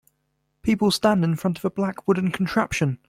[0.63, 2.97] People stand in front of a black wooden contraption.